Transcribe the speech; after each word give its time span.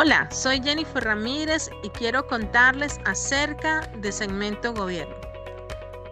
Hola, 0.00 0.28
soy 0.30 0.62
Jennifer 0.62 1.02
Ramírez 1.02 1.70
y 1.82 1.88
quiero 1.88 2.24
contarles 2.24 3.00
acerca 3.04 3.80
de 3.96 4.12
Segmento 4.12 4.72
Gobierno. 4.72 5.16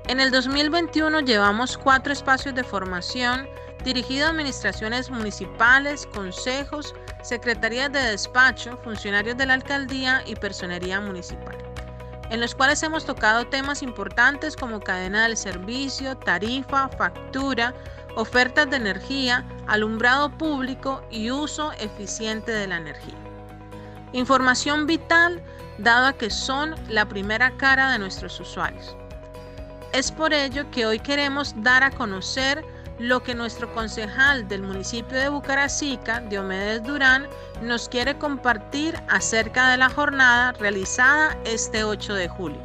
En 0.08 0.18
el 0.18 0.32
2021 0.32 1.20
llevamos 1.20 1.78
cuatro 1.78 2.12
espacios 2.12 2.56
de 2.56 2.64
formación 2.64 3.48
dirigidos 3.84 4.26
a 4.26 4.30
administraciones 4.32 5.08
municipales, 5.08 6.04
consejos, 6.12 6.96
secretarías 7.22 7.92
de 7.92 8.00
despacho, 8.00 8.76
funcionarios 8.82 9.36
de 9.36 9.46
la 9.46 9.54
alcaldía 9.54 10.20
y 10.26 10.34
personería 10.34 11.00
municipal, 11.00 11.56
en 12.30 12.40
los 12.40 12.56
cuales 12.56 12.82
hemos 12.82 13.06
tocado 13.06 13.46
temas 13.46 13.84
importantes 13.84 14.56
como 14.56 14.80
cadena 14.80 15.28
del 15.28 15.36
servicio, 15.36 16.16
tarifa, 16.16 16.88
factura, 16.88 17.72
ofertas 18.16 18.68
de 18.68 18.78
energía, 18.78 19.46
alumbrado 19.68 20.36
público 20.36 21.06
y 21.08 21.30
uso 21.30 21.70
eficiente 21.78 22.50
de 22.50 22.66
la 22.66 22.78
energía. 22.78 23.25
Información 24.16 24.86
vital 24.86 25.42
dado 25.76 26.06
a 26.06 26.12
que 26.14 26.30
son 26.30 26.74
la 26.88 27.06
primera 27.06 27.54
cara 27.58 27.92
de 27.92 27.98
nuestros 27.98 28.40
usuarios. 28.40 28.96
Es 29.92 30.10
por 30.10 30.32
ello 30.32 30.64
que 30.70 30.86
hoy 30.86 30.98
queremos 30.98 31.54
dar 31.62 31.82
a 31.82 31.90
conocer 31.90 32.64
lo 32.98 33.22
que 33.22 33.34
nuestro 33.34 33.70
concejal 33.74 34.48
del 34.48 34.62
municipio 34.62 35.18
de 35.18 35.28
Bucaracica, 35.28 36.20
Diomedes 36.30 36.82
Durán, 36.84 37.26
nos 37.60 37.90
quiere 37.90 38.16
compartir 38.16 38.94
acerca 39.10 39.70
de 39.72 39.76
la 39.76 39.90
jornada 39.90 40.52
realizada 40.52 41.36
este 41.44 41.84
8 41.84 42.14
de 42.14 42.28
julio. 42.28 42.60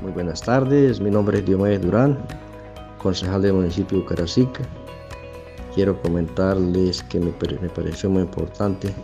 Muy 0.00 0.12
buenas 0.12 0.42
tardes, 0.42 1.00
mi 1.00 1.10
nombre 1.10 1.38
es 1.38 1.44
Diomedes 1.44 1.82
Durán, 1.82 2.24
concejal 2.98 3.42
del 3.42 3.54
municipio 3.54 3.98
de 3.98 4.04
Bucaracica. 4.04 4.62
Quiero 5.74 6.00
comentarles 6.02 7.02
que 7.02 7.18
me, 7.18 7.34
me 7.60 7.68
pareció 7.68 8.08
muy 8.08 8.22
importante 8.22 8.94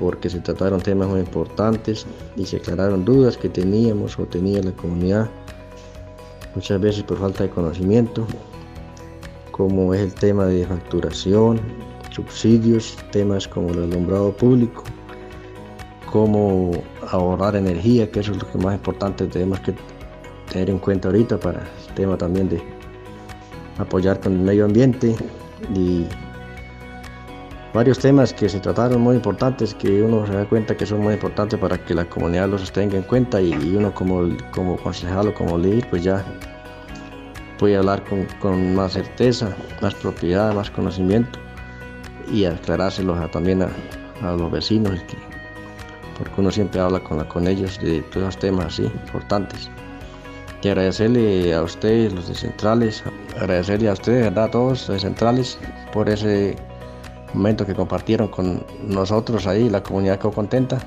porque 0.00 0.30
se 0.30 0.40
trataron 0.40 0.80
temas 0.80 1.08
muy 1.08 1.20
importantes 1.20 2.06
y 2.34 2.46
se 2.46 2.56
aclararon 2.56 3.04
dudas 3.04 3.36
que 3.36 3.48
teníamos 3.48 4.18
o 4.18 4.24
tenía 4.24 4.62
la 4.62 4.72
comunidad, 4.72 5.28
muchas 6.54 6.80
veces 6.80 7.02
por 7.04 7.18
falta 7.18 7.44
de 7.44 7.50
conocimiento 7.50 8.26
como 9.52 9.92
es 9.92 10.00
el 10.00 10.14
tema 10.14 10.46
de 10.46 10.64
facturación, 10.66 11.60
subsidios, 12.10 12.96
temas 13.12 13.46
como 13.46 13.68
el 13.68 13.82
alumbrado 13.82 14.32
público, 14.32 14.84
cómo 16.10 16.70
ahorrar 17.10 17.56
energía, 17.56 18.10
que 18.10 18.20
eso 18.20 18.32
es 18.32 18.38
lo 18.42 18.50
que 18.50 18.56
más 18.56 18.74
importante 18.74 19.26
tenemos 19.26 19.60
que 19.60 19.74
tener 20.50 20.70
en 20.70 20.78
cuenta 20.78 21.08
ahorita 21.08 21.38
para 21.38 21.60
el 21.60 21.94
tema 21.94 22.16
también 22.16 22.48
de 22.48 22.62
apoyar 23.76 24.18
con 24.20 24.32
el 24.32 24.38
medio 24.38 24.64
ambiente 24.64 25.14
y 25.74 26.06
varios 27.72 27.98
temas 27.98 28.32
que 28.32 28.48
se 28.48 28.58
trataron 28.58 29.00
muy 29.00 29.16
importantes 29.16 29.74
que 29.74 30.02
uno 30.02 30.26
se 30.26 30.32
da 30.32 30.44
cuenta 30.44 30.76
que 30.76 30.86
son 30.86 31.00
muy 31.00 31.14
importantes 31.14 31.58
para 31.58 31.78
que 31.78 31.94
la 31.94 32.04
comunidad 32.04 32.48
los 32.48 32.72
tenga 32.72 32.96
en 32.96 33.04
cuenta 33.04 33.40
y 33.40 33.52
uno 33.76 33.94
como, 33.94 34.28
como 34.50 34.76
concejal 34.76 35.28
o 35.28 35.34
como 35.34 35.56
líder 35.56 35.88
pues 35.88 36.02
ya 36.02 36.24
puede 37.58 37.76
hablar 37.76 38.02
con, 38.40 38.74
más 38.74 38.94
certeza, 38.94 39.54
más 39.82 39.94
propiedad, 39.94 40.54
más 40.54 40.70
conocimiento 40.70 41.38
y 42.32 42.44
aclarárselos 42.44 43.30
también 43.30 43.62
a, 43.62 43.68
los 44.22 44.50
vecinos, 44.50 44.98
porque 46.16 46.32
uno 46.38 46.50
siempre 46.50 46.80
habla 46.80 47.00
con, 47.00 47.22
con 47.24 47.46
ellos 47.46 47.78
de 47.80 48.00
todos 48.02 48.26
los 48.26 48.38
temas 48.38 48.66
así 48.66 48.84
importantes. 48.84 49.70
Y 50.62 50.68
agradecerle 50.68 51.54
a 51.54 51.62
ustedes, 51.62 52.12
los 52.12 52.28
de 52.28 52.34
Centrales, 52.34 53.02
agradecerle 53.38 53.88
a 53.88 53.94
ustedes, 53.94 54.36
a 54.36 54.50
todos 54.50 54.88
los 54.88 54.88
de 54.88 55.00
Centrales, 55.00 55.58
por 55.92 56.08
ese 56.08 56.56
momento 57.34 57.66
que 57.66 57.74
compartieron 57.74 58.28
con 58.28 58.64
nosotros 58.86 59.46
ahí, 59.46 59.68
la 59.68 59.82
comunidad 59.82 60.18
quedó 60.18 60.32
contenta. 60.32 60.78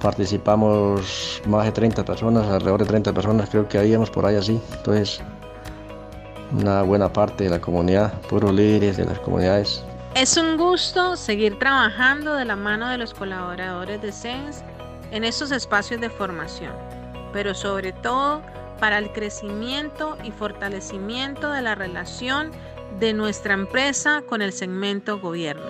Participamos 0.00 1.42
más 1.46 1.66
de 1.66 1.72
30 1.72 2.04
personas, 2.04 2.46
alrededor 2.48 2.80
de 2.80 2.86
30 2.86 3.12
personas 3.12 3.50
creo 3.50 3.68
que 3.68 3.78
habíamos 3.78 4.10
por 4.10 4.24
ahí 4.24 4.36
así. 4.36 4.60
Entonces 4.76 5.20
una 6.52 6.82
buena 6.82 7.12
parte 7.12 7.44
de 7.44 7.50
la 7.50 7.60
comunidad, 7.60 8.12
puros 8.22 8.52
líderes 8.52 8.96
de 8.96 9.04
las 9.04 9.18
comunidades. 9.20 9.84
Es 10.14 10.36
un 10.36 10.56
gusto 10.56 11.16
seguir 11.16 11.58
trabajando 11.58 12.34
de 12.34 12.44
la 12.44 12.56
mano 12.56 12.88
de 12.88 12.98
los 12.98 13.14
colaboradores 13.14 14.02
de 14.02 14.10
SENS 14.10 14.64
en 15.12 15.24
estos 15.24 15.52
espacios 15.52 16.00
de 16.00 16.10
formación, 16.10 16.72
pero 17.32 17.54
sobre 17.54 17.92
todo 17.92 18.42
para 18.80 18.98
el 18.98 19.12
crecimiento 19.12 20.16
y 20.24 20.30
fortalecimiento 20.32 21.52
de 21.52 21.62
la 21.62 21.74
relación 21.74 22.50
de 22.98 23.12
nuestra 23.12 23.54
empresa 23.54 24.22
con 24.26 24.42
el 24.42 24.52
segmento 24.52 25.20
gobierno. 25.20 25.64